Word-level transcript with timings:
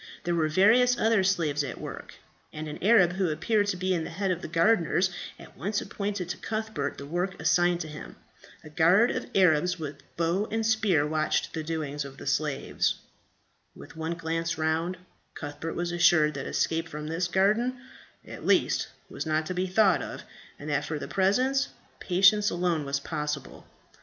There 0.23 0.33
were 0.33 0.47
various 0.47 0.97
other 0.97 1.23
slaves 1.23 1.63
at 1.63 1.79
work; 1.79 2.15
and 2.51 2.67
an 2.67 2.79
Arab, 2.81 3.13
who 3.13 3.29
appeared 3.29 3.67
to 3.67 3.77
be 3.77 3.95
the 3.95 4.09
head 4.09 4.31
of 4.31 4.41
the 4.41 4.47
gardeners, 4.47 5.11
at 5.37 5.55
once 5.55 5.79
appointed 5.79 6.27
to 6.29 6.37
Cuthbert 6.37 6.97
the 6.97 7.05
work 7.05 7.39
assigned 7.39 7.81
to 7.81 7.87
him. 7.87 8.15
A 8.63 8.69
guard 8.71 9.11
of 9.11 9.27
Arabs 9.35 9.77
with 9.77 10.01
bow 10.17 10.47
and 10.49 10.65
spear 10.65 11.05
watched 11.05 11.53
the 11.53 11.61
doings 11.63 12.03
of 12.03 12.17
the 12.17 12.25
slaves. 12.25 12.95
With 13.75 13.95
one 13.95 14.15
glance 14.15 14.57
round, 14.57 14.97
Cuthbert 15.35 15.75
was 15.75 15.91
assured 15.91 16.33
that 16.33 16.47
escape 16.47 16.89
from 16.89 17.05
this 17.05 17.27
garden, 17.27 17.77
at 18.25 18.43
least, 18.43 18.87
was 19.07 19.27
not 19.27 19.45
to 19.45 19.53
be 19.53 19.67
thought 19.67 20.01
of, 20.01 20.23
and 20.57 20.67
that 20.71 20.85
for 20.85 20.97
the 20.97 21.07
present, 21.07 21.67
patience 21.99 22.49
alone 22.49 22.85
was 22.85 22.99
possible. 22.99 23.67